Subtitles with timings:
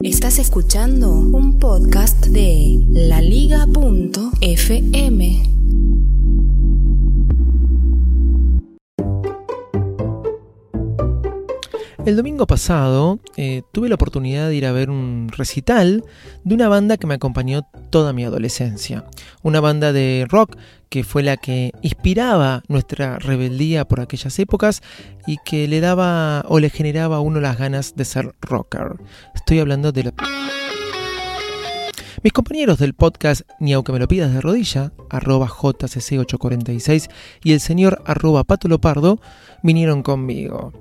[0.00, 3.66] Estás escuchando un podcast de laliga.fm.
[12.06, 16.04] El domingo pasado eh, tuve la oportunidad de ir a ver un recital
[16.44, 19.04] de una banda que me acompañó toda mi adolescencia.
[19.42, 20.56] Una banda de rock
[20.88, 24.82] que fue la que inspiraba nuestra rebeldía por aquellas épocas
[25.26, 29.00] y que le daba o le generaba a uno las ganas de ser rocker.
[29.34, 30.14] Estoy hablando de la...
[32.22, 37.10] Mis compañeros del podcast Ni aunque me lo pidas de rodilla, arroba JCC846
[37.42, 39.20] y el señor arroba Patolopardo
[39.64, 40.72] vinieron conmigo.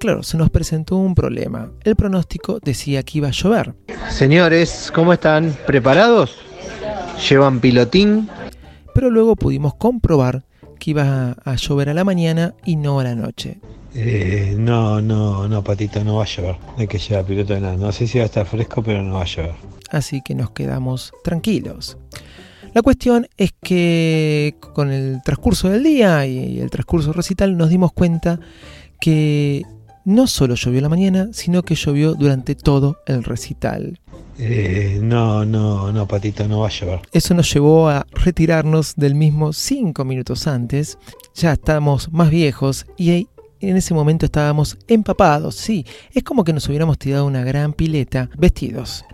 [0.00, 1.72] Claro, se nos presentó un problema.
[1.84, 3.74] El pronóstico decía que iba a llover.
[4.08, 5.54] Señores, ¿cómo están?
[5.66, 6.38] ¿Preparados?
[7.28, 8.26] ¿Llevan pilotín?
[8.94, 10.44] Pero luego pudimos comprobar
[10.78, 13.60] que iba a llover a la mañana y no a la noche.
[13.94, 16.56] Eh, no, no, no, Patito, no va a llover.
[16.58, 17.76] No hay que llevar piloto de nada.
[17.76, 19.52] No sé si va a estar fresco, pero no va a llover.
[19.90, 21.98] Así que nos quedamos tranquilos.
[22.72, 27.92] La cuestión es que con el transcurso del día y el transcurso recital nos dimos
[27.92, 28.40] cuenta
[28.98, 29.66] que
[30.04, 33.98] no solo llovió la mañana, sino que llovió durante todo el recital.
[34.38, 37.00] Eh, no, no, no, Patito, no va a llover.
[37.12, 40.98] Eso nos llevó a retirarnos del mismo cinco minutos antes.
[41.34, 43.28] Ya estamos más viejos y
[43.60, 45.56] en ese momento estábamos empapados.
[45.56, 49.04] Sí, es como que nos hubiéramos tirado una gran pileta vestidos.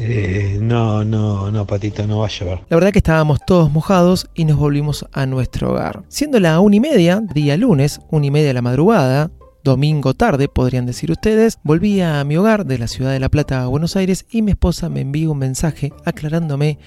[0.00, 2.60] Eh, no, no, no, Patito, no va a llover.
[2.68, 6.04] La verdad que estábamos todos mojados y nos volvimos a nuestro hogar.
[6.08, 9.30] Siendo la una y media, día lunes, una y media de la madrugada,
[9.64, 13.62] domingo tarde, podrían decir ustedes, volví a mi hogar de la ciudad de La Plata
[13.62, 16.78] a Buenos Aires y mi esposa me envió un mensaje aclarándome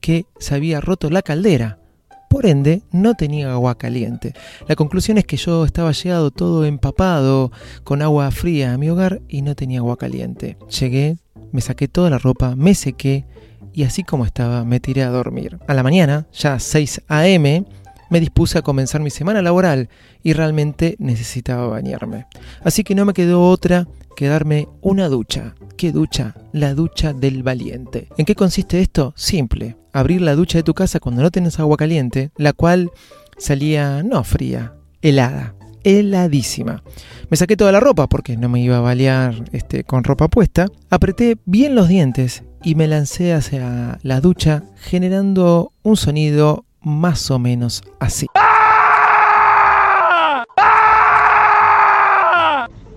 [0.00, 1.78] que se había roto la caldera.
[2.28, 4.34] Por ende, no tenía agua caliente.
[4.66, 7.50] La conclusión es que yo estaba llegado todo empapado
[7.84, 10.58] con agua fría a mi hogar y no tenía agua caliente.
[10.78, 11.16] Llegué,
[11.52, 13.24] me saqué toda la ropa, me sequé
[13.72, 15.58] y así como estaba me tiré a dormir.
[15.66, 17.64] A la mañana, ya 6 a.m.,
[18.10, 19.88] me dispuse a comenzar mi semana laboral
[20.22, 22.26] y realmente necesitaba bañarme.
[22.62, 23.86] Así que no me quedó otra
[24.16, 25.54] que darme una ducha.
[25.76, 26.34] ¿Qué ducha?
[26.52, 28.08] La ducha del valiente.
[28.16, 29.12] ¿En qué consiste esto?
[29.16, 29.76] Simple.
[29.92, 32.90] Abrir la ducha de tu casa cuando no tienes agua caliente, la cual
[33.36, 35.54] salía no fría, helada
[35.84, 36.82] heladísima.
[37.30, 40.66] Me saqué toda la ropa porque no me iba a balear este, con ropa puesta.
[40.90, 47.38] Apreté bien los dientes y me lancé hacia la ducha generando un sonido más o
[47.38, 48.26] menos así.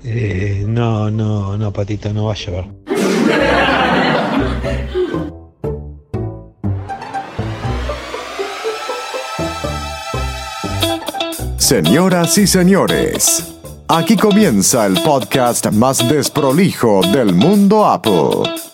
[0.03, 2.65] Eh, no, no, no, Patito, no va a llover.
[11.57, 13.55] Señoras y señores,
[13.87, 18.70] aquí comienza el podcast más desprolijo del mundo Apple.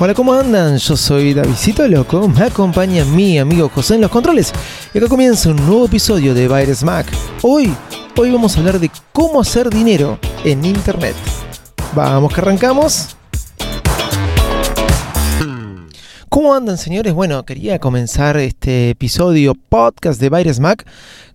[0.00, 0.78] Hola, ¿cómo andan?
[0.78, 4.52] Yo soy Davidito Loco, me acompaña mi amigo José en los controles
[4.94, 7.04] y acá comienza un nuevo episodio de Virus Mac.
[7.42, 7.74] Hoy,
[8.16, 11.16] hoy vamos a hablar de cómo hacer dinero en Internet.
[11.96, 13.16] Vamos que arrancamos.
[16.28, 17.12] ¿Cómo andan señores?
[17.12, 20.86] Bueno, quería comenzar este episodio podcast de Virus Mac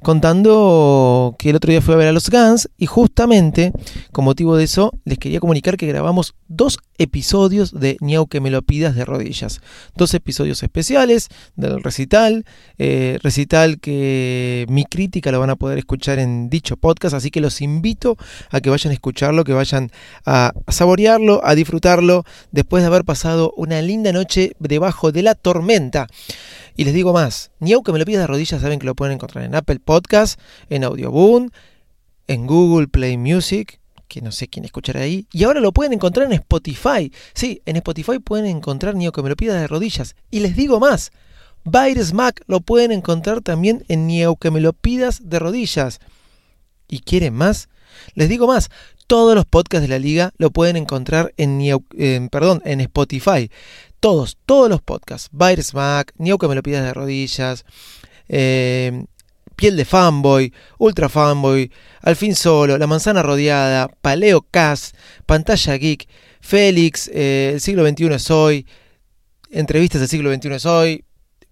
[0.03, 3.71] contando que el otro día fui a ver a los Guns y justamente
[4.11, 8.51] con motivo de eso les quería comunicar que grabamos dos episodios de Ni que me
[8.51, 9.61] lo pidas de rodillas.
[9.95, 12.45] Dos episodios especiales del recital,
[12.77, 17.41] eh, recital que mi crítica lo van a poder escuchar en dicho podcast, así que
[17.41, 18.17] los invito
[18.51, 19.91] a que vayan a escucharlo, que vayan
[20.25, 26.07] a saborearlo, a disfrutarlo después de haber pasado una linda noche debajo de la tormenta.
[26.75, 29.15] Y les digo más, ni aunque me lo pidas de rodillas, saben que lo pueden
[29.15, 30.39] encontrar en Apple Podcast,
[30.69, 31.49] en Audioboom,
[32.27, 35.27] en Google Play Music, que no sé quién escuchará ahí.
[35.31, 37.11] Y ahora lo pueden encontrar en Spotify.
[37.33, 40.15] Sí, en Spotify pueden encontrar Ni aunque me lo pidas de rodillas.
[40.29, 41.11] Y les digo más,
[41.63, 45.99] Virus Mac lo pueden encontrar también en Ni aunque me lo pidas de rodillas.
[46.87, 47.69] ¿Y quieren más?
[48.13, 48.69] Les digo más,
[49.07, 51.59] todos los podcasts de la liga lo pueden encontrar en,
[52.29, 53.49] perdón, en Spotify.
[54.03, 55.29] Todos, todos los podcasts.
[55.31, 57.63] Virus Mac, Ni que me lo pidas de rodillas.
[58.27, 59.05] Eh,
[59.55, 61.71] Piel de Fanboy, Ultra Fanboy,
[62.01, 64.93] Al fin Solo, La Manzana Rodeada, Paleo Cast,
[65.25, 66.09] Pantalla Geek,
[66.41, 68.67] Félix, eh, El siglo XXI es hoy,
[69.49, 71.05] Entrevistas del siglo XXI es hoy,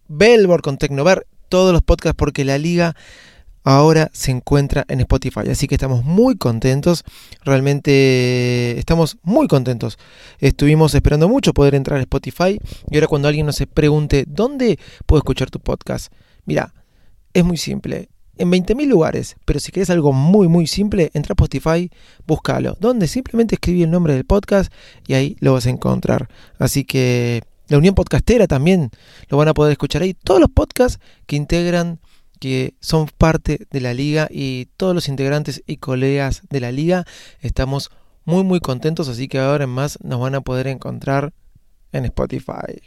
[0.09, 2.97] Belbor con Tecnover, todos los podcasts porque la liga
[3.63, 5.49] ahora se encuentra en Spotify.
[5.49, 7.03] Así que estamos muy contentos,
[7.43, 9.97] realmente estamos muy contentos.
[10.39, 12.59] Estuvimos esperando mucho poder entrar a Spotify
[12.89, 16.11] y ahora cuando alguien nos pregunte, ¿dónde puedo escuchar tu podcast?
[16.45, 16.73] Mira,
[17.33, 18.09] es muy simple.
[18.37, 21.91] En 20.000 lugares, pero si querés algo muy muy simple, entra a Spotify,
[22.25, 24.73] búscalo, donde simplemente escribí el nombre del podcast
[25.05, 26.27] y ahí lo vas a encontrar.
[26.57, 28.89] Así que la Unión Podcastera también
[29.29, 30.13] lo van a poder escuchar ahí.
[30.13, 31.99] Todos los podcasts que integran
[32.41, 37.05] que son parte de la liga y todos los integrantes y colegas de la liga
[37.39, 37.91] estamos
[38.25, 41.33] muy muy contentos, así que ahora en más nos van a poder encontrar
[41.91, 42.81] en Spotify.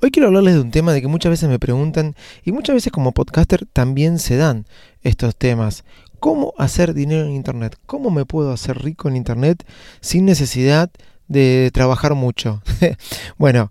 [0.00, 2.90] Hoy quiero hablarles de un tema de que muchas veces me preguntan y muchas veces
[2.90, 4.64] como podcaster también se dan
[5.02, 5.84] estos temas.
[6.18, 7.76] ¿Cómo hacer dinero en Internet?
[7.84, 9.66] ¿Cómo me puedo hacer rico en Internet
[10.00, 10.90] sin necesidad
[11.28, 12.62] de trabajar mucho?
[13.36, 13.70] bueno,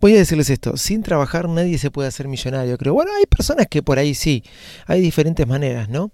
[0.00, 2.94] voy a decirles esto, sin trabajar nadie se puede hacer millonario, creo.
[2.94, 4.44] Bueno, hay personas que por ahí sí,
[4.86, 6.12] hay diferentes maneras, ¿no?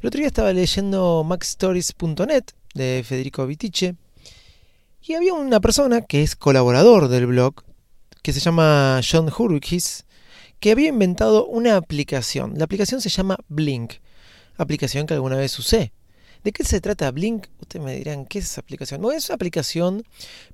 [0.00, 2.44] El otro día estaba leyendo maxstories.net
[2.74, 3.96] de Federico Vitiche
[5.02, 7.64] y había una persona que es colaborador del blog,
[8.22, 10.04] que se llama John Hurwitz,
[10.60, 12.54] que había inventado una aplicación.
[12.56, 13.94] La aplicación se llama Blink,
[14.56, 15.92] aplicación que alguna vez usé.
[16.44, 17.46] ¿De qué se trata Blink?
[17.60, 19.00] Ustedes me dirán, ¿qué es esa aplicación?
[19.00, 20.04] Bueno, es una aplicación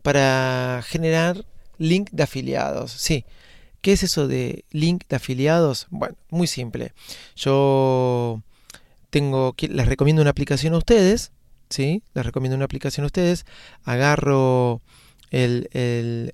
[0.02, 1.44] para generar
[1.78, 2.92] link de afiliados.
[2.92, 3.25] Sí.
[3.80, 5.86] ¿Qué es eso de link de afiliados?
[5.90, 6.92] Bueno, muy simple.
[7.36, 8.42] Yo
[9.10, 11.30] tengo, les recomiendo una aplicación a ustedes,
[11.70, 12.02] ¿sí?
[12.14, 13.46] Les recomiendo una aplicación a ustedes.
[13.84, 14.82] Agarro
[15.30, 15.69] el,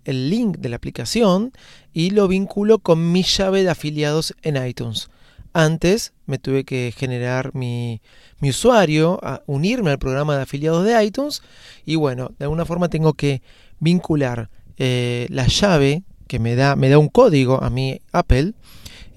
[0.05, 1.52] el, link de la aplicación
[1.93, 5.11] y lo vinculo con mi llave de afiliados en iTunes.
[5.52, 8.00] Antes me tuve que generar mi,
[8.40, 11.43] mi usuario, unirme al programa de afiliados de iTunes
[11.85, 13.43] y bueno, de alguna forma tengo que
[13.79, 18.55] vincular eh, la llave que me da, me da un código a mi Apple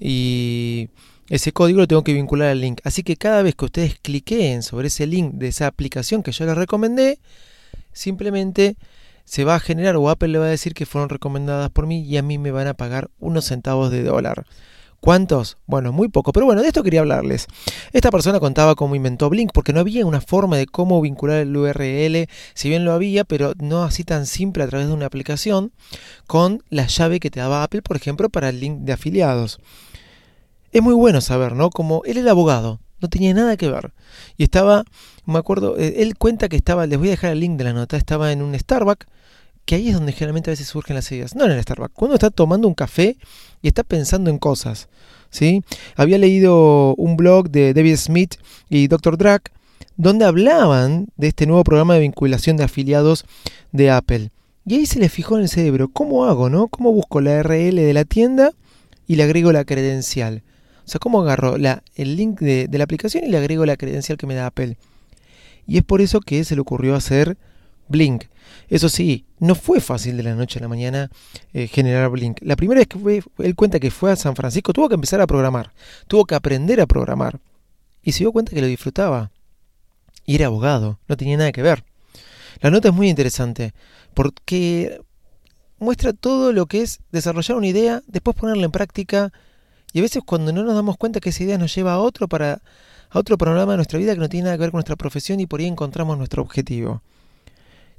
[0.00, 0.88] y
[1.28, 2.80] ese código lo tengo que vincular al link.
[2.84, 6.46] Así que cada vez que ustedes cliquen sobre ese link de esa aplicación que yo
[6.46, 7.18] les recomendé,
[7.92, 8.76] simplemente
[9.24, 12.00] se va a generar o Apple le va a decir que fueron recomendadas por mí
[12.00, 14.46] y a mí me van a pagar unos centavos de dólar.
[15.00, 15.58] ¿Cuántos?
[15.66, 16.32] Bueno, muy poco.
[16.32, 17.46] Pero bueno, de esto quería hablarles.
[17.92, 21.56] Esta persona contaba cómo inventó Blink, porque no había una forma de cómo vincular el
[21.56, 25.72] URL, si bien lo había, pero no así tan simple a través de una aplicación,
[26.26, 29.60] con la llave que te daba Apple, por ejemplo, para el link de afiliados.
[30.72, 31.70] Es muy bueno saber, ¿no?
[31.70, 33.92] Como él era abogado, no tenía nada que ver.
[34.36, 34.82] Y estaba,
[35.24, 37.72] me acuerdo, eh, él cuenta que estaba, les voy a dejar el link de la
[37.72, 39.06] nota, estaba en un Starbucks
[39.68, 41.34] que ahí es donde generalmente a veces surgen las ideas.
[41.34, 43.18] No en el Starbucks, cuando está tomando un café
[43.60, 44.88] y está pensando en cosas.
[45.28, 45.62] ¿sí?
[45.94, 48.36] Había leído un blog de David Smith
[48.70, 49.18] y Dr.
[49.18, 49.52] Drack
[49.98, 53.26] donde hablaban de este nuevo programa de vinculación de afiliados
[53.70, 54.30] de Apple.
[54.64, 56.68] Y ahí se les fijó en el cerebro, ¿cómo hago, no?
[56.68, 58.52] ¿Cómo busco la RL de la tienda
[59.06, 60.44] y le agrego la credencial?
[60.86, 64.16] O sea, ¿cómo agarro el link de, de la aplicación y le agrego la credencial
[64.16, 64.78] que me da Apple?
[65.66, 67.36] Y es por eso que se le ocurrió hacer
[67.88, 68.24] Blink.
[68.68, 71.10] Eso sí, no fue fácil de la noche a la mañana
[71.52, 72.40] eh, generar Blink.
[72.42, 75.20] La primera vez que fue, él cuenta que fue a San Francisco, tuvo que empezar
[75.20, 75.72] a programar,
[76.06, 77.40] tuvo que aprender a programar.
[78.02, 79.30] Y se dio cuenta que lo disfrutaba.
[80.26, 81.84] Y era abogado, no tenía nada que ver.
[82.60, 83.72] La nota es muy interesante
[84.14, 85.00] porque
[85.78, 89.32] muestra todo lo que es desarrollar una idea, después ponerla en práctica
[89.92, 92.28] y a veces cuando no nos damos cuenta que esa idea nos lleva a otro
[92.28, 92.60] para
[93.10, 95.40] a otro programa de nuestra vida que no tiene nada que ver con nuestra profesión
[95.40, 97.02] y por ahí encontramos nuestro objetivo.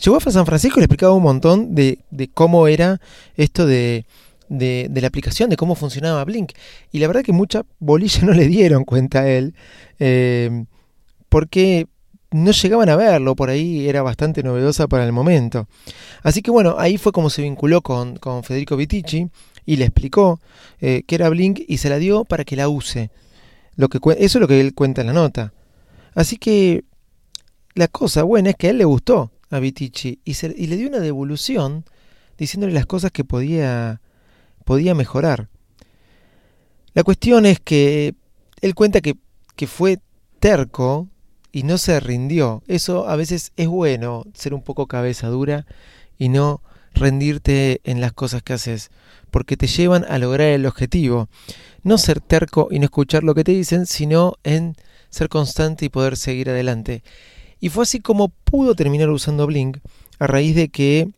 [0.03, 1.99] Llegó a San Francisco y le explicaba un montón de,
[2.33, 3.01] cómo era
[3.35, 4.05] esto de,
[4.47, 6.53] de, la aplicación, de cómo funcionaba Blink.
[6.91, 9.55] Y la verdad que mucha bolilla no le dieron cuenta a él,
[9.99, 10.65] eh,
[11.27, 11.87] porque
[12.31, 15.67] no llegaban a verlo, por ahí era bastante novedosa para el momento.
[16.23, 19.29] Así que bueno, ahí fue como se vinculó con, Federico Vitici
[19.65, 20.39] y le explicó
[20.79, 23.09] eh, que era Blink y se la dio para que la use.
[23.77, 25.53] Eso es lo que él cuenta en la nota.
[26.13, 26.83] Así que
[27.75, 30.87] la cosa buena es que a él le gustó a Vitici y, y le dio
[30.87, 31.85] una devolución
[32.37, 34.01] diciéndole las cosas que podía,
[34.65, 35.49] podía mejorar.
[36.93, 38.15] La cuestión es que
[38.61, 39.15] él cuenta que,
[39.55, 39.99] que fue
[40.39, 41.07] terco
[41.51, 42.63] y no se rindió.
[42.67, 45.65] Eso a veces es bueno, ser un poco cabeza dura
[46.17, 46.61] y no
[46.93, 48.89] rendirte en las cosas que haces,
[49.31, 51.29] porque te llevan a lograr el objetivo.
[51.83, 54.75] No ser terco y no escuchar lo que te dicen, sino en
[55.09, 57.03] ser constante y poder seguir adelante.
[57.59, 59.77] Y fue así como pudo terminar usando Blink
[60.19, 61.09] a raíz de que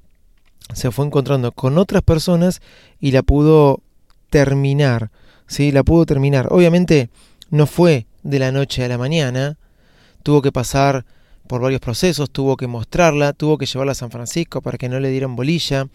[0.74, 2.62] se fue encontrando con otras personas
[3.00, 3.81] y la pudo
[4.29, 5.12] terminar.
[5.48, 5.71] ¿sí?
[5.71, 6.48] La pudo terminar.
[6.50, 7.10] Obviamente
[7.50, 9.57] no fue de la noche a la mañana,
[10.24, 11.05] tuvo que pasar
[11.48, 15.00] por varios procesos, tuvo que mostrarla, tuvo que llevarla a San Francisco para que no
[15.00, 15.88] le dieran bolilla,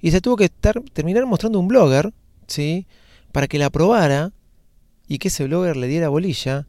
[0.00, 2.12] y se tuvo que estar, terminar mostrando un blogger,
[2.46, 2.86] ¿sí?
[3.32, 4.32] Para que la aprobara
[5.08, 6.66] y que ese blogger le diera bolilla,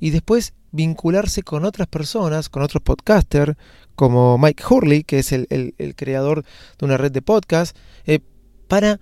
[0.00, 3.56] y después vincularse con otras personas, con otros podcasters,
[3.94, 6.44] como Mike Hurley, que es el, el, creador
[6.78, 8.20] de una red de podcast, eh,
[8.68, 9.00] para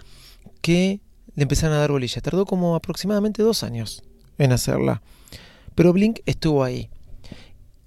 [0.62, 1.00] que
[1.34, 2.20] le empezaran a dar bolilla.
[2.22, 4.02] Tardó como aproximadamente dos años
[4.38, 5.02] en hacerla.
[5.74, 6.88] Pero Blink estuvo ahí.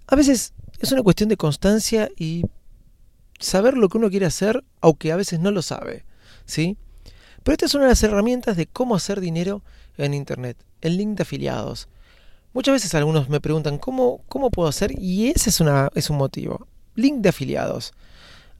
[0.07, 2.43] A veces es una cuestión de constancia y
[3.39, 6.05] saber lo que uno quiere hacer, aunque a veces no lo sabe.
[6.45, 6.77] ¿sí?
[7.43, 9.63] Pero esta es una de las herramientas de cómo hacer dinero
[9.97, 11.87] en Internet, el link de afiliados.
[12.53, 16.17] Muchas veces algunos me preguntan cómo, cómo puedo hacer y ese es, una, es un
[16.17, 16.67] motivo.
[16.95, 17.93] Link de afiliados.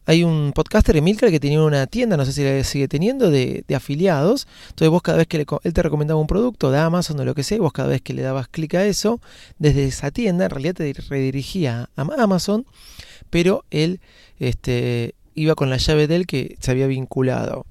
[0.05, 3.63] Hay un podcaster, Emilcar, que tenía una tienda, no sé si la sigue teniendo, de,
[3.75, 4.47] afiliados.
[4.69, 7.43] Entonces vos cada vez que él te recomendaba un producto de Amazon o lo que
[7.43, 9.21] sea, vos cada vez que le dabas clic a eso,
[9.59, 12.65] desde esa tienda en realidad te redirigía a Amazon,
[13.29, 13.99] pero él
[14.39, 17.67] este, iba con la llave de él que se había vinculado.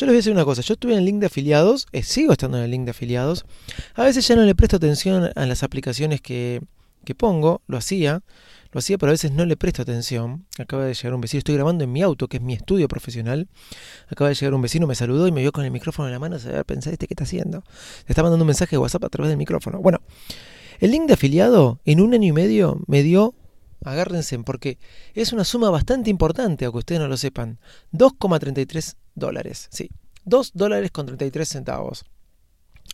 [0.00, 2.02] Yo les voy a decir una cosa, yo estuve en el link de afiliados, eh,
[2.02, 3.44] sigo estando en el link de afiliados,
[3.94, 6.62] a veces ya no le presto atención a las aplicaciones que,
[7.04, 8.22] que pongo, lo hacía,
[8.72, 10.46] lo hacía, pero a veces no le presto atención.
[10.58, 13.46] Acaba de llegar un vecino, estoy grabando en mi auto, que es mi estudio profesional.
[14.08, 16.18] Acaba de llegar un vecino, me saludó y me vio con el micrófono en la
[16.18, 17.62] mano, se a pensar, ¿este qué está haciendo?
[18.06, 19.80] Le está mandando un mensaje de WhatsApp a través del micrófono.
[19.80, 20.00] Bueno,
[20.78, 23.34] el link de afiliado en un año y medio me dio,
[23.84, 24.78] agárrense, porque
[25.14, 27.58] es una suma bastante importante, aunque ustedes no lo sepan,
[27.92, 29.90] 2,33 dólares, sí,
[30.24, 32.04] 2 dólares con 33 centavos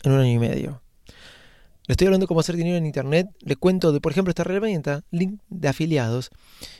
[0.02, 0.83] en un año y medio.
[1.87, 3.28] Le estoy hablando de cómo hacer dinero en internet.
[3.40, 6.31] Le cuento de, por ejemplo, esta herramienta, link de afiliados,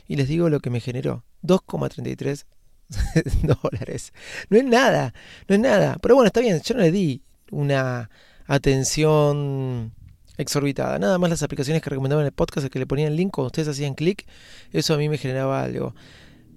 [0.05, 1.23] y les digo lo que me generó.
[1.43, 2.45] 2,33
[3.61, 4.11] dólares.
[4.49, 5.13] No es nada,
[5.47, 5.97] no es nada.
[6.01, 8.09] Pero bueno, está bien, yo no le di una
[8.47, 9.93] atención
[10.37, 10.99] exorbitada.
[10.99, 13.67] Nada más las aplicaciones que recomendaban en el podcast, que le ponían link cuando ustedes
[13.67, 14.25] hacían clic,
[14.71, 15.95] eso a mí me generaba algo.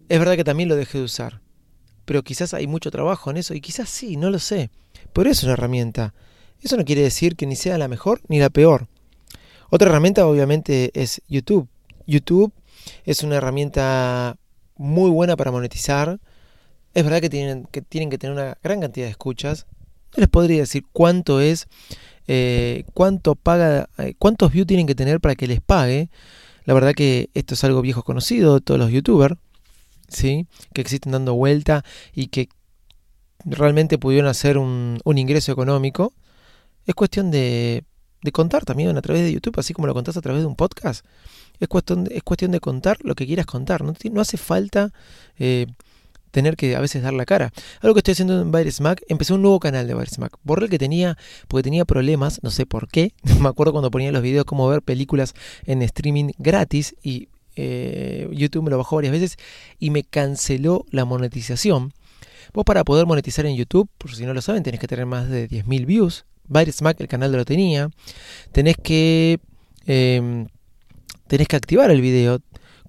[0.09, 1.41] Es verdad que también lo dejé de usar.
[2.05, 4.71] Pero quizás hay mucho trabajo en eso, y quizás sí, no lo sé.
[5.13, 6.15] Pero es una herramienta.
[6.63, 8.89] Eso no quiere decir que ni sea la mejor ni la peor.
[9.71, 11.69] Otra herramienta obviamente es YouTube.
[12.07, 12.53] YouTube
[13.05, 14.37] es una herramienta
[14.77, 16.19] muy buena para monetizar.
[16.93, 19.67] Es verdad que tienen que, tienen que tener una gran cantidad de escuchas.
[20.17, 21.69] No les podría decir cuánto es,
[22.27, 26.11] eh, cuánto paga, eh, cuántos views tienen que tener para que les pague.
[26.65, 29.37] La verdad que esto es algo viejo conocido de todos los youtubers,
[30.09, 30.47] ¿sí?
[30.75, 31.85] que existen dando vuelta
[32.15, 32.49] y que
[33.45, 36.13] realmente pudieron hacer un, ingreso económico.
[36.87, 37.85] Es cuestión de,
[38.23, 40.57] de contar también a través de YouTube, así como lo contás a través de un
[40.57, 41.05] podcast.
[41.59, 43.83] Es cuestión, es cuestión de contar lo que quieras contar.
[43.83, 44.93] No, no hace falta
[45.39, 45.67] eh,
[46.31, 47.53] tener que a veces dar la cara.
[47.81, 50.37] Algo que estoy haciendo en Virus Mac, empecé un nuevo canal de Virus Mac.
[50.43, 51.17] Borré el que tenía,
[51.49, 53.13] porque tenía problemas, no sé por qué.
[53.41, 55.35] Me acuerdo cuando ponía los videos cómo ver películas
[55.67, 59.37] en streaming gratis y eh, YouTube me lo bajó varias veces
[59.79, 61.93] y me canceló la monetización.
[62.55, 65.29] Vos para poder monetizar en YouTube, por si no lo saben, tenés que tener más
[65.29, 66.25] de 10.000 views
[66.71, 67.91] Smack el canal lo tenía.
[68.53, 69.39] Tenés que,
[69.87, 70.47] em,
[71.29, 72.41] tenés que activar el video.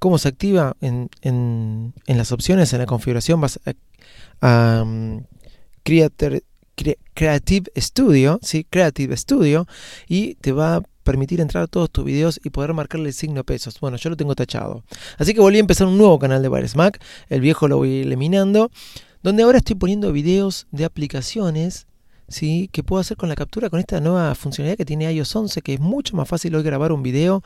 [0.02, 0.76] ¿Cómo se activa?
[0.82, 3.60] En, en, las opciones, en la configuración, vas
[4.42, 4.84] a,
[7.14, 8.66] Creative Studio, ¿sí?
[8.68, 9.68] Creative Studio,
[10.08, 13.44] y te va a permitir entrar a todos tus videos y poder marcarle el signo
[13.44, 13.80] pesos.
[13.80, 14.84] Bueno, yo lo tengo tachado.
[15.20, 17.00] Así que volví a empezar un nuevo canal de Smack.
[17.30, 18.72] El viejo lo voy eliminando.
[19.22, 21.86] Donde ahora estoy poniendo videos de aplicaciones
[22.28, 22.72] ¿sí?
[22.72, 25.76] que puedo hacer con la captura con esta nueva funcionalidad que tiene iOS 11, que
[25.76, 27.44] es mucho más fácil hoy grabar un video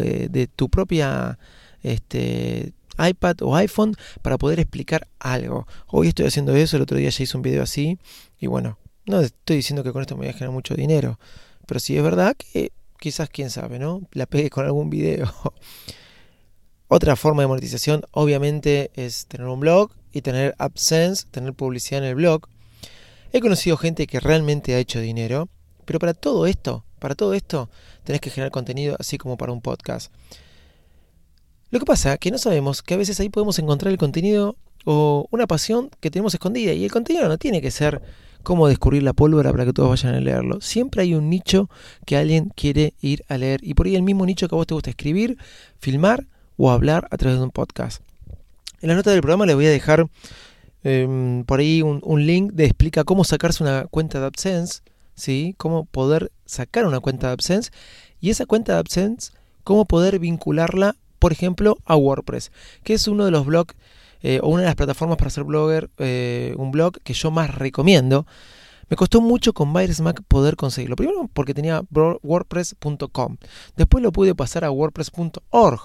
[0.00, 1.38] eh, de tu propia
[1.82, 5.66] este, iPad o iPhone para poder explicar algo.
[5.86, 7.98] Hoy estoy haciendo eso, el otro día ya hice un video así
[8.38, 11.18] y bueno, no estoy diciendo que con esto me voy a generar mucho dinero,
[11.66, 14.02] pero si es verdad que quizás quién sabe, ¿no?
[14.12, 15.32] La pegue con algún video.
[16.88, 22.08] Otra forma de monetización obviamente es tener un blog y tener AdSense, tener publicidad en
[22.08, 22.48] el blog.
[23.32, 25.48] He conocido gente que realmente ha hecho dinero,
[25.84, 27.70] pero para todo esto, para todo esto,
[28.04, 30.12] tenés que generar contenido así como para un podcast.
[31.70, 34.56] Lo que pasa es que no sabemos que a veces ahí podemos encontrar el contenido
[34.84, 36.72] o una pasión que tenemos escondida.
[36.72, 38.02] Y el contenido no tiene que ser
[38.42, 40.60] como descubrir la pólvora para que todos vayan a leerlo.
[40.60, 41.68] Siempre hay un nicho
[42.06, 43.60] que alguien quiere ir a leer.
[43.62, 45.36] Y por ahí el mismo nicho que a vos te gusta escribir,
[45.78, 48.02] filmar o hablar a través de un podcast.
[48.80, 50.06] En la nota del programa le voy a dejar
[50.82, 54.80] Em, por ahí un, link de explica cómo sacarse una cuenta de AdSense,
[55.14, 55.54] ¿sí?
[55.58, 57.70] cómo poder sacar una cuenta de AdSense
[58.20, 62.50] y esa cuenta de AdSense, cómo poder vincularla, por ejemplo, a WordPress,
[62.82, 63.76] que es uno de los blogs
[64.22, 67.54] eh, o una de las plataformas para ser blogger, eh, un blog que yo más
[67.54, 68.26] recomiendo.
[68.88, 70.96] Me costó mucho con Mac poder conseguirlo.
[70.96, 73.36] Primero porque tenía wordpress.com.
[73.76, 75.80] Después lo pude pasar a wordpress.org.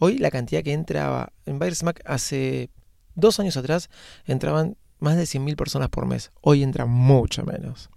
[0.00, 2.70] Hoy la cantidad que entraba en Mac hace
[3.14, 3.90] dos años atrás
[4.26, 6.32] entraban más de 100.000 personas por mes.
[6.40, 7.90] Hoy entran mucho menos.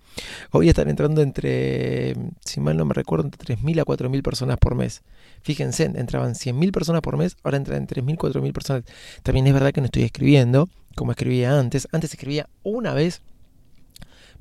[0.52, 4.76] Hoy están entrando entre, si mal no me recuerdo, entre 3.000 a 4.000 personas por
[4.76, 5.02] mes.
[5.42, 8.84] Fíjense, entraban 100.000 personas por mes, ahora entran 3.000, 4.000 personas.
[9.24, 11.88] También es verdad que no estoy escribiendo como escribía antes.
[11.92, 13.22] Antes escribía una vez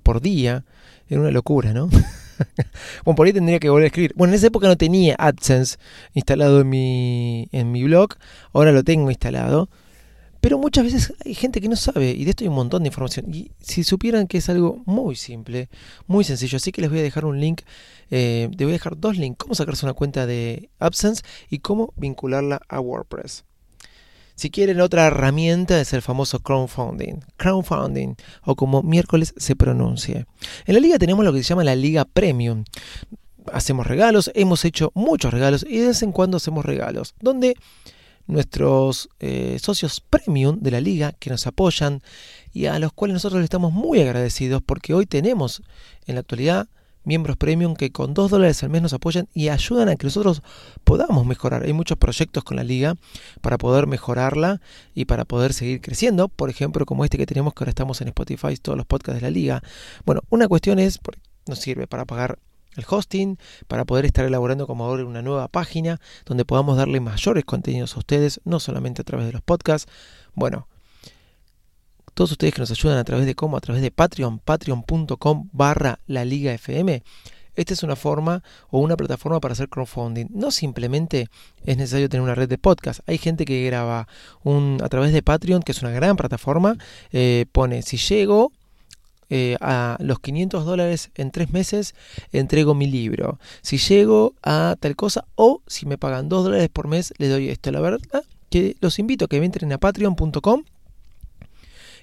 [0.03, 0.65] por día.
[1.09, 1.89] Era una locura, ¿no?
[3.05, 4.13] bueno, por ahí tendría que volver a escribir.
[4.17, 5.79] Bueno, en esa época no tenía AdSense
[6.15, 8.15] instalado en mi, en mi blog.
[8.53, 9.69] Ahora lo tengo instalado.
[10.41, 12.89] Pero muchas veces hay gente que no sabe, y de esto hay un montón de
[12.89, 13.33] información.
[13.33, 15.69] Y si supieran que es algo muy simple,
[16.07, 17.63] muy sencillo, así que les voy a dejar un link,
[18.11, 21.93] eh, les voy a dejar dos links, cómo sacarse una cuenta de AdSense y cómo
[21.97, 23.45] vincularla a WordPress.
[24.41, 30.25] Si quieren otra herramienta es el famoso crowdfunding, crowdfunding o como miércoles se pronuncie.
[30.65, 32.65] En la liga tenemos lo que se llama la liga premium.
[33.53, 37.55] Hacemos regalos, hemos hecho muchos regalos y de vez en cuando hacemos regalos, donde
[38.31, 42.03] nuestros eh, socios premium de la liga que nos apoyan
[42.53, 45.63] y a los cuales nosotros estamos muy agradecidos porque hoy tenemos
[46.07, 46.69] en la actualidad
[47.05, 50.43] miembros premium que con 2 dólares al mes nos apoyan y ayudan a que nosotros
[50.85, 51.65] podamos mejorar.
[51.65, 52.97] Hay muchos proyectos con la liga
[53.41, 54.61] para poder mejorarla
[54.95, 56.29] y para poder seguir creciendo.
[56.29, 59.27] Por ejemplo, como este que tenemos que ahora estamos en Spotify, todos los podcasts de
[59.27, 59.63] la liga.
[60.05, 61.01] Bueno, una cuestión es,
[61.47, 62.39] nos sirve para pagar
[62.77, 67.45] el hosting, para poder estar elaborando como ahora una nueva página donde podamos darle mayores
[67.45, 69.91] contenidos a ustedes, no solamente a través de los podcasts.
[70.35, 70.69] Bueno,
[72.15, 76.01] todos ustedes que nos ayudan a través de cómo, a través de Patreon, patreon.com barra
[76.07, 77.03] la Liga FM.
[77.55, 80.29] Esta es una forma o una plataforma para hacer crowdfunding.
[80.31, 81.29] No simplemente
[81.65, 83.01] es necesario tener una red de podcast.
[83.07, 84.09] Hay gente que graba
[84.43, 86.77] un, a través de Patreon, que es una gran plataforma,
[87.13, 88.53] eh, pone si llego
[89.31, 91.95] eh, a los 500 dólares en tres meses,
[92.33, 93.39] entrego mi libro.
[93.63, 97.49] Si llego a tal cosa o si me pagan 2 dólares por mes, le doy
[97.49, 97.71] esto.
[97.71, 98.01] La verdad
[98.51, 100.65] que los invito a que entren a patreon.com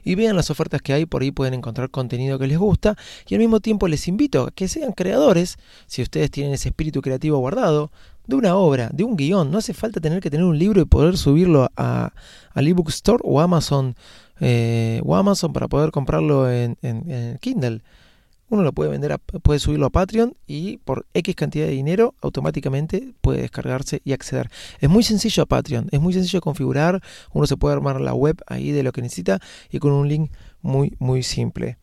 [0.04, 2.96] y vean las ofertas que hay, por ahí pueden encontrar contenido que les gusta
[3.28, 7.02] y al mismo tiempo les invito a que sean creadores, si ustedes tienen ese espíritu
[7.02, 7.92] creativo guardado,
[8.26, 9.52] de una obra, de un guion.
[9.52, 12.14] No hace falta tener que tener un libro y poder subirlo a,
[12.54, 13.96] al ebook store o Amazon,
[14.40, 16.78] eh, o Amazon para poder comprarlo en,
[17.40, 17.82] Kindle
[18.50, 23.14] uno lo puede vender, puede subirlo a Patreon y por X cantidad de dinero automáticamente
[23.20, 24.50] puede descargarse y acceder.
[24.80, 27.02] Es muy sencillo a Patreon, es muy sencillo configurar,
[27.34, 30.32] uno se puede armar la web ahí de lo que necesita y con un link
[30.62, 31.78] muy muy simple.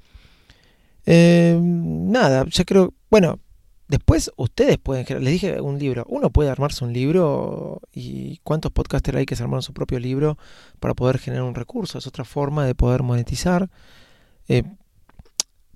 [1.06, 3.40] Eh, nada, ya creo, bueno,
[3.88, 9.18] después ustedes pueden, les dije un libro, uno puede armarse un libro y cuántos podcasters
[9.18, 10.38] hay que se armaron su propio libro
[10.80, 13.70] para poder generar un recurso, es otra forma de poder monetizar.
[14.48, 14.62] Eh,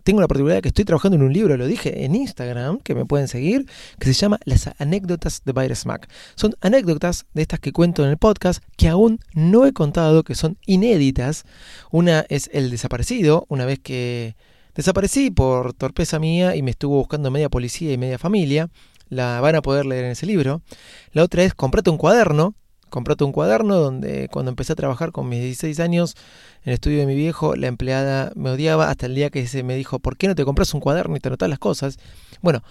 [0.08, 3.04] tengo la particularidad que estoy trabajando en un libro, lo dije en Instagram, que me
[3.04, 3.66] pueden seguir,
[3.98, 6.08] que se llama Las anécdotas de Virus Mac.
[6.34, 10.34] Son anécdotas de estas que cuento en el podcast que aún no he contado, que
[10.34, 11.44] son inéditas.
[11.90, 14.34] Una es el desaparecido, una vez que
[14.78, 18.70] desaparecí por torpeza mía y me estuvo buscando media policía y media familia.
[19.08, 20.62] La van a poder leer en ese libro.
[21.10, 22.54] La otra es comprate un cuaderno,
[22.88, 26.14] comprate un cuaderno donde cuando empecé a trabajar con mis 16 años
[26.62, 29.64] en el estudio de mi viejo, la empleada me odiaba hasta el día que se
[29.64, 31.98] me dijo, ¿por qué no te compras un cuaderno y te anotas las cosas?
[32.40, 32.62] Bueno,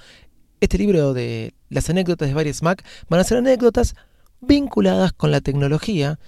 [0.61, 3.95] este libro de las anécdotas de varias Mac van a ser anécdotas
[4.39, 6.19] vinculadas con la tecnología.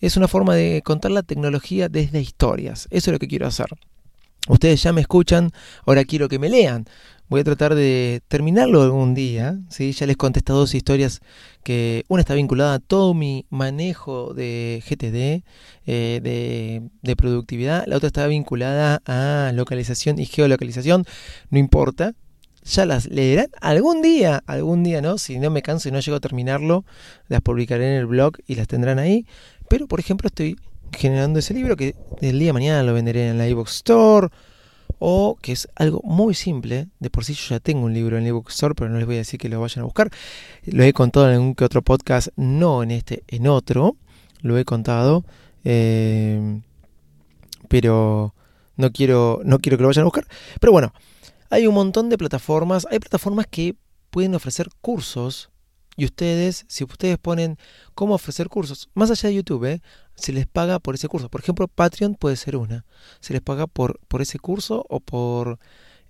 [0.00, 2.88] Es una forma de contar la tecnología desde historias.
[2.90, 3.66] Eso es lo que quiero hacer.
[4.48, 5.50] Ustedes ya me escuchan,
[5.84, 6.86] ahora quiero que me lean.
[7.28, 9.58] Voy a tratar de terminarlo algún día.
[9.68, 9.92] ¿sí?
[9.92, 11.20] Ya les conté estas dos historias
[11.64, 15.44] que una está vinculada a todo mi manejo de GTD,
[15.86, 17.84] eh, de, de, productividad.
[17.86, 21.04] La otra está vinculada a localización y geolocalización.
[21.50, 22.14] No importa.
[22.62, 25.18] Ya las leerán algún día, algún día, ¿no?
[25.18, 26.84] Si no me canso y no llego a terminarlo,
[27.28, 29.24] las publicaré en el blog y las tendrán ahí.
[29.68, 30.56] Pero, por ejemplo, estoy
[30.92, 34.28] generando ese libro que el día de mañana lo venderé en la iBook Store
[34.98, 38.24] o que es algo muy simple, de por sí yo ya tengo un libro en
[38.24, 40.10] el ebook store, pero no les voy a decir que lo vayan a buscar.
[40.64, 43.96] Lo he contado en algún que otro podcast, no en este, en otro,
[44.40, 45.24] lo he contado,
[45.64, 46.60] eh,
[47.68, 48.34] pero
[48.76, 50.26] no quiero, no quiero que lo vayan a buscar.
[50.60, 50.92] Pero bueno,
[51.50, 53.74] hay un montón de plataformas, hay plataformas que
[54.10, 55.50] pueden ofrecer cursos
[55.96, 57.58] y ustedes, si ustedes ponen
[57.94, 59.82] cómo ofrecer cursos, más allá de YouTube, ¿eh?
[60.16, 61.28] Se les paga por ese curso.
[61.28, 62.84] Por ejemplo, Patreon puede ser una.
[63.20, 65.58] Se les paga por, por ese curso o por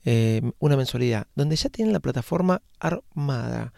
[0.05, 3.73] eh, una mensualidad, donde ya tienen la plataforma armada.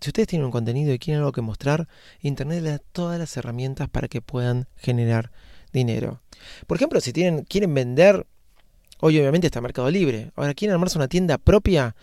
[0.00, 1.88] Si ustedes tienen un contenido y quieren algo que mostrar,
[2.20, 5.32] Internet les da todas las herramientas para que puedan generar
[5.72, 6.20] dinero.
[6.66, 8.26] Por ejemplo, si tienen, quieren vender,
[9.00, 11.96] hoy obviamente está Mercado Libre, ahora quieren armarse una tienda propia,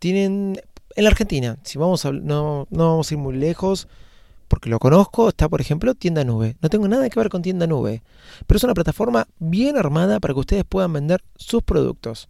[0.00, 0.60] tienen
[0.96, 3.86] en la Argentina, si vamos a, no, no vamos a ir muy lejos,
[4.48, 6.56] porque lo conozco, está por ejemplo Tienda Nube.
[6.60, 8.02] No tengo nada que ver con Tienda Nube,
[8.46, 12.28] pero es una plataforma bien armada para que ustedes puedan vender sus productos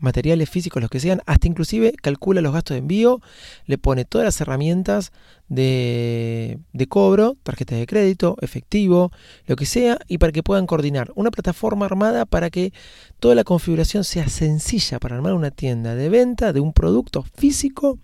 [0.00, 3.20] materiales físicos, los que sean, hasta inclusive calcula los gastos de envío,
[3.66, 5.12] le pone todas las herramientas
[5.48, 9.12] de, de, cobro, tarjetas de crédito, efectivo,
[9.46, 12.72] lo que sea, y para que puedan coordinar una plataforma armada para que
[13.18, 17.98] toda la configuración sea sencilla para armar una tienda de venta de un producto físico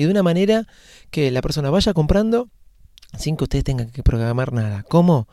[0.00, 0.66] y de una manera
[1.10, 2.48] que la persona vaya comprando
[3.18, 4.82] sin que ustedes tengan que programar nada.
[4.88, 5.28] ¿Cómo?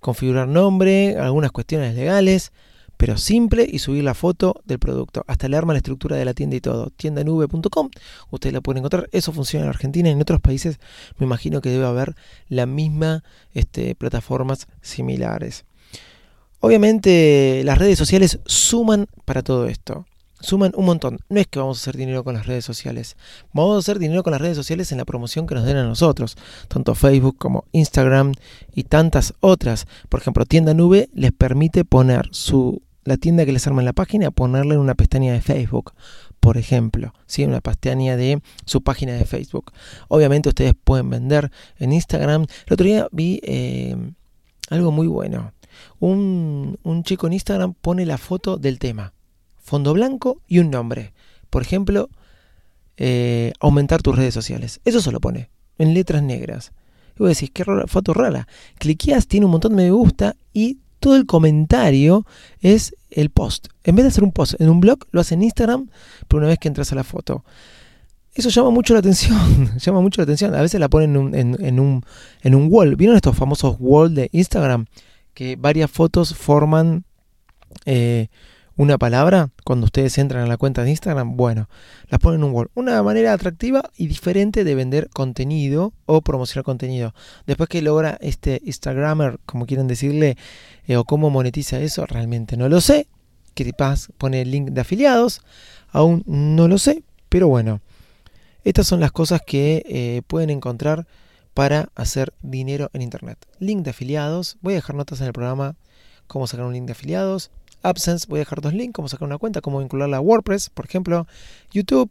[0.00, 2.50] Configurar nombre, algunas cuestiones legales,
[2.96, 5.22] pero simple y subir la foto del producto.
[5.26, 6.88] Hasta le arma la estructura de la tienda y todo.
[6.96, 7.90] Tiendanube.com,
[8.30, 9.06] ustedes la pueden encontrar.
[9.12, 10.80] Eso funciona en Argentina en otros países
[11.18, 12.14] me imagino que debe haber
[12.48, 15.66] la misma este, plataformas similares.
[16.60, 20.06] Obviamente las redes sociales suman para todo esto.
[20.40, 21.18] Suman un montón.
[21.28, 23.16] No es que vamos a hacer dinero con las redes sociales.
[23.52, 25.84] Vamos a hacer dinero con las redes sociales en la promoción que nos den a
[25.84, 26.36] nosotros.
[26.68, 28.32] Tanto Facebook como Instagram
[28.74, 29.86] y tantas otras.
[30.08, 33.92] Por ejemplo, Tienda Nube les permite poner su la tienda que les arma en la
[33.92, 35.92] página, ponerle en una pestaña de Facebook,
[36.40, 37.44] por ejemplo, ¿sí?
[37.44, 39.72] una pestaña de su página de Facebook.
[40.08, 42.46] Obviamente ustedes pueden vender en Instagram.
[42.66, 43.96] El otro día vi eh,
[44.70, 45.52] algo muy bueno.
[46.00, 49.12] Un, un chico en Instagram pone la foto del tema,
[49.66, 51.12] fondo blanco y un nombre.
[51.50, 52.08] Por ejemplo,
[52.96, 54.80] eh, aumentar tus redes sociales.
[54.84, 56.72] Eso se lo pone en letras negras.
[57.16, 58.46] Y vos decís, qué foto rara.
[58.78, 62.24] Cliqueas, tiene un montón de me gusta y todo el comentario
[62.60, 63.68] es el post.
[63.84, 65.90] En vez de hacer un post en un blog, lo hace en Instagram,
[66.28, 67.44] pero una vez que entras a la foto.
[68.34, 70.54] Eso llama mucho la atención, llama mucho la atención.
[70.54, 72.04] A veces la ponen en un,
[72.42, 72.94] en, un, wall.
[72.94, 74.86] ¿Vieron estos famosos wall de Instagram?
[75.34, 77.04] Que varias fotos forman
[77.84, 78.28] eh,
[78.76, 81.68] una palabra cuando ustedes entran a la cuenta de Instagram, bueno,
[82.08, 82.70] las ponen en un wall.
[82.74, 87.14] Una manera atractiva y diferente de vender contenido o promocionar contenido.
[87.46, 90.36] Después que logra este Instagramer, como quieren decirle,
[90.86, 93.08] eh, o cómo monetiza eso, realmente no lo sé.
[93.78, 95.40] Paz pone el link de afiliados,
[95.88, 97.80] aún no lo sé, pero bueno,
[98.64, 101.06] estas son las cosas que eh, pueden encontrar
[101.54, 103.38] para hacer dinero en Internet.
[103.58, 105.74] Link de afiliados, voy a dejar notas en el programa
[106.26, 107.50] cómo sacar un link de afiliados
[107.88, 110.86] Absence, voy a dejar dos links, cómo sacar una cuenta, cómo vincularla a WordPress, por
[110.86, 111.26] ejemplo,
[111.70, 112.10] YouTube.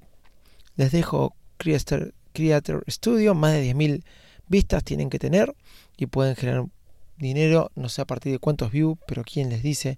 [0.76, 4.04] Les dejo Creator, Creator Studio, más de 10.000
[4.48, 5.56] vistas tienen que tener
[5.98, 6.66] y pueden generar
[7.18, 9.98] dinero, no sé a partir de cuántos views, pero quién les dice.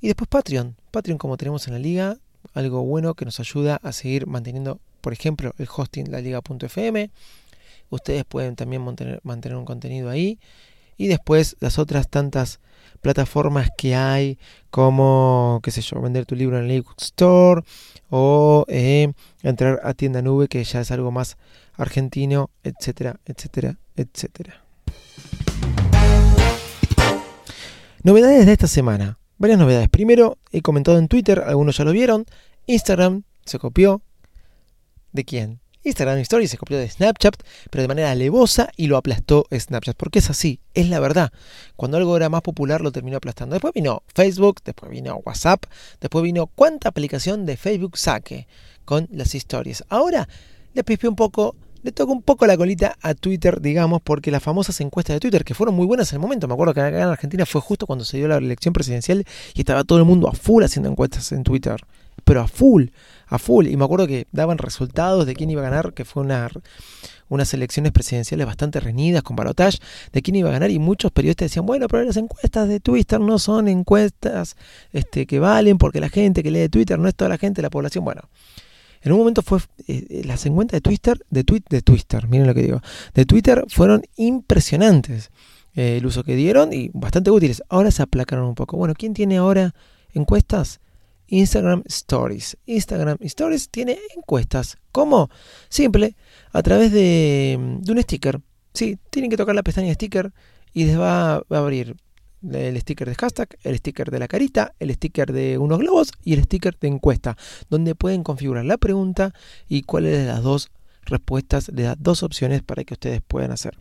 [0.00, 2.18] Y después Patreon, Patreon como tenemos en la liga,
[2.54, 7.10] algo bueno que nos ayuda a seguir manteniendo, por ejemplo, el hosting la liga.fm.
[7.90, 10.38] Ustedes pueden también mantener, mantener un contenido ahí.
[10.96, 12.60] Y después las otras tantas
[13.00, 14.38] plataformas que hay,
[14.70, 17.62] como, qué sé yo, vender tu libro en el ebook store
[18.10, 21.36] o eh, entrar a tienda nube, que ya es algo más
[21.74, 24.62] argentino, etcétera, etcétera, etcétera.
[28.02, 29.18] Novedades de esta semana.
[29.38, 29.88] Varias novedades.
[29.88, 32.26] Primero, he comentado en Twitter, algunos ya lo vieron.
[32.66, 34.02] Instagram se copió.
[35.12, 35.61] ¿De quién?
[35.84, 37.36] Instagram Stories se copió de Snapchat,
[37.70, 39.96] pero de manera alevosa y lo aplastó Snapchat.
[39.96, 41.32] Porque es así, es la verdad.
[41.76, 43.54] Cuando algo era más popular lo terminó aplastando.
[43.54, 45.64] Después vino Facebook, después vino WhatsApp,
[46.00, 48.46] después vino cuánta aplicación de Facebook saque
[48.84, 49.84] con las historias.
[49.88, 50.28] Ahora
[50.74, 54.42] le pispió un poco le toca un poco la colita a Twitter, digamos, porque las
[54.42, 56.96] famosas encuestas de Twitter, que fueron muy buenas en el momento, me acuerdo que acá
[56.96, 60.28] en Argentina fue justo cuando se dio la elección presidencial y estaba todo el mundo
[60.28, 61.80] a full haciendo encuestas en Twitter,
[62.24, 62.86] pero a full
[63.32, 63.66] a full.
[63.66, 66.50] Y me acuerdo que daban resultados de quién iba a ganar, que fue una,
[67.28, 69.78] unas elecciones presidenciales bastante reñidas con balotage,
[70.12, 70.70] de quién iba a ganar.
[70.70, 74.56] Y muchos periodistas decían, bueno, pero las encuestas de Twitter no son encuestas
[74.92, 77.70] este, que valen porque la gente que lee Twitter no es toda la gente la
[77.70, 78.04] población.
[78.04, 78.22] Bueno.
[79.04, 82.46] En un momento fue eh, eh, las encuestas de Twitter, de tweet, de Twitter, miren
[82.46, 82.80] lo que digo,
[83.14, 85.32] de Twitter fueron impresionantes
[85.74, 87.64] eh, el uso que dieron y bastante útiles.
[87.68, 88.76] Ahora se aplacaron un poco.
[88.76, 89.74] Bueno, ¿quién tiene ahora
[90.14, 90.81] encuestas?
[91.32, 92.58] Instagram Stories.
[92.66, 94.76] Instagram Stories tiene encuestas.
[94.92, 95.30] ¿Cómo?
[95.70, 96.14] Simple,
[96.52, 98.38] a través de, un sticker.
[98.74, 100.30] Sí, tienen que tocar la pestaña sticker
[100.74, 101.96] y les va, a abrir
[102.52, 106.34] el sticker de hashtag, el sticker de la carita, el sticker de unos globos y
[106.34, 107.38] el sticker de encuesta,
[107.70, 109.32] donde pueden configurar la pregunta
[109.68, 110.70] y cuáles de las dos
[111.06, 113.78] respuestas de las dos opciones para que ustedes puedan hacer.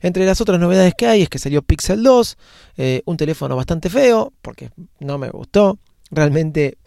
[0.00, 2.38] Entre las otras novedades que hay es que salió Pixel 2,
[2.76, 5.80] eh, un teléfono bastante feo, porque no me gustó.
[6.10, 6.78] Realmente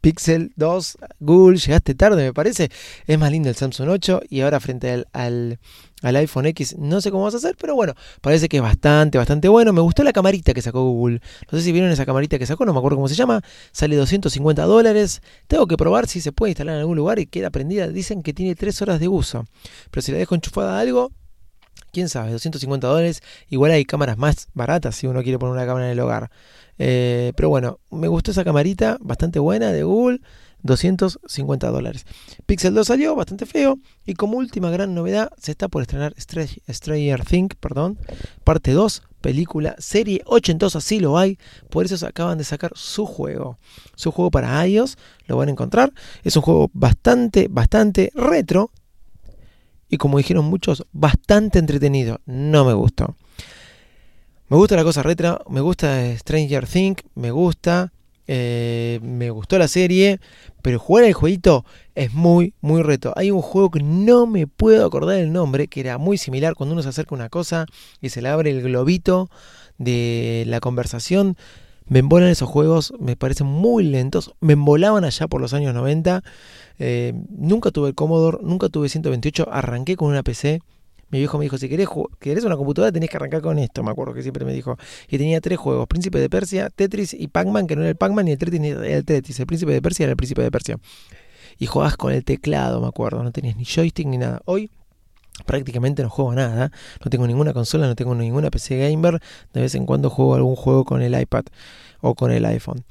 [0.00, 2.70] Pixel 2, Google, llegaste tarde me parece.
[3.06, 7.10] Es más lindo el Samsung 8 y ahora frente al, al, iPhone X no sé
[7.10, 9.72] cómo vas a hacer, pero bueno, parece que es bastante, bastante bueno.
[9.72, 11.20] Me gustó la camarita que sacó Google.
[11.50, 13.42] No sé si vieron esa camarita que sacó, no me acuerdo cómo se llama.
[13.72, 15.22] Sale 250 dólares.
[15.46, 17.88] Tengo que probar si se puede instalar en algún lugar y queda prendida.
[17.88, 19.44] Dicen que tiene 3 horas de uso.
[19.90, 21.12] Pero si la dejo enchufada a algo,
[21.92, 23.22] quién sabe, 250 dólares.
[23.48, 26.30] Igual hay cámaras más baratas si uno quiere poner una cámara en el hogar.
[26.78, 30.20] Eh, pero bueno, me gustó esa camarita, bastante buena de Google.
[30.62, 32.06] 250 dólares.
[32.46, 37.24] Pixel 2 salió bastante feo y como última gran novedad se está por estrenar Stranger
[37.24, 37.98] Things, perdón,
[38.44, 41.38] parte 2, película, serie ochentosa, sí lo hay,
[41.70, 43.58] por eso acaban de sacar su juego.
[43.94, 45.92] Su juego para iOS, lo van a encontrar,
[46.24, 48.70] es un juego bastante, bastante retro
[49.90, 53.16] y como dijeron muchos, bastante entretenido, no me gustó.
[54.48, 57.92] Me gusta la cosa retro, me gusta Stranger Things, me gusta,
[58.26, 60.20] eh, me gustó la serie,
[60.62, 63.12] pero jugar el jueguito es muy, muy reto.
[63.16, 66.74] Hay un juego que no me puedo acordar el nombre, que era muy similar cuando
[66.74, 67.66] uno se acerca a una cosa
[68.00, 69.30] y se le abre el globito
[69.78, 71.36] de la conversación.
[71.90, 74.32] Me embolan esos juegos, me parecen muy lentos.
[74.40, 76.22] Me embolaban allá por los años 90.
[76.78, 79.48] Eh, nunca tuve el Commodore, nunca tuve 128.
[79.52, 80.62] Arranqué con una PC
[81.10, 81.88] mi viejo me dijo, si querés,
[82.20, 84.76] querés una computadora tenés que arrancar con esto, me acuerdo que siempre me dijo.
[85.08, 88.26] Y tenía tres juegos, Príncipe de Persia, Tetris y Pac-Man, que no era el Pac-Man
[88.26, 89.40] ni el Tetris ni el Tetris.
[89.40, 90.78] El Príncipe de Persia era el Príncipe de Persia.
[91.58, 94.40] Y jugabas con el teclado, me acuerdo, no tenías ni joystick ni nada.
[94.44, 94.70] Hoy
[95.44, 96.72] prácticamente no juego nada,
[97.04, 99.20] no tengo ninguna consola, no tengo ninguna PC gamer,
[99.52, 101.44] de vez en cuando juego algún juego con el iPad
[102.00, 102.84] o con el iPhone.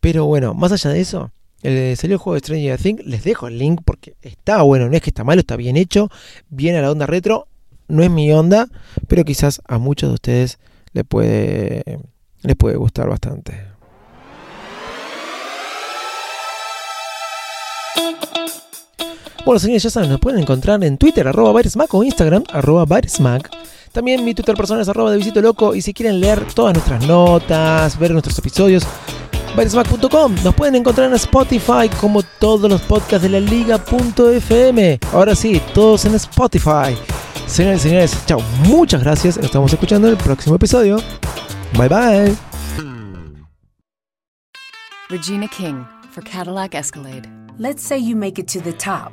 [0.00, 1.30] Pero bueno, más allá de eso,
[1.62, 4.96] el, salió el juego de Stranger Things, les dejo el link porque está bueno, no
[4.96, 6.10] es que está malo, está bien hecho,
[6.48, 7.48] viene a la onda retro,
[7.88, 8.68] no es mi onda,
[9.08, 10.58] pero quizás a muchos de ustedes
[10.92, 11.82] les puede,
[12.42, 13.75] les puede gustar bastante.
[19.46, 22.84] Bueno, señores, ya saben, nos pueden encontrar en Twitter, arroba o Instagram, arroba
[23.92, 27.06] También mi Twitter personal es arroba de Visito Loco y si quieren leer todas nuestras
[27.06, 28.82] notas, ver nuestros episodios,
[29.56, 30.34] Baresmack.com.
[30.42, 34.98] Nos pueden encontrar en Spotify como todos los podcasts de la liga.fm.
[35.12, 36.96] Ahora sí, todos en Spotify.
[37.46, 38.40] Señores y señores, chao.
[38.64, 39.36] Muchas gracias.
[39.36, 40.96] Nos estamos escuchando en el próximo episodio.
[41.78, 42.36] Bye bye.
[45.08, 47.30] Regina King for Cadillac Escalade.
[47.58, 49.12] Let's say you make it to the top.